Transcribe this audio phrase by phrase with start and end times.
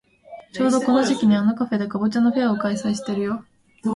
[0.51, 3.45] ちょうどこの時期にあのカフェでかぼちゃのフェアを開催してるよ。